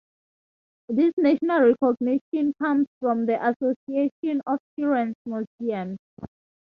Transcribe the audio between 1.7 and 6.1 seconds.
recognition comes from the Association of Children's Museums.